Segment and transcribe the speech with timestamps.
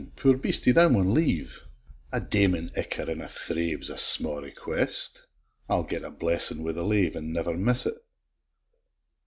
[0.15, 1.63] poor beastie, thou maun live!
[2.11, 5.27] A daimen icker in a thrave 'S a sma' request:
[5.69, 7.99] I'll get a blessin' wi' the lave, And never miss't!